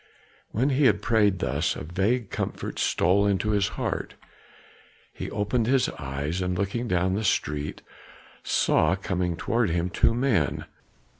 [0.49, 4.15] When he had prayed thus, a vague comfort stole into his heart;
[5.13, 7.83] he opened his eyes and looking down the street,
[8.41, 10.65] saw coming toward him two men.